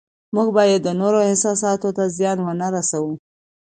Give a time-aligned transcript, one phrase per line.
[0.35, 3.13] موږ باید د نورو احساساتو ته زیان ونه رسوو